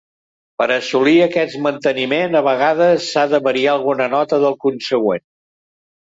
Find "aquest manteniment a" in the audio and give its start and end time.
1.25-2.41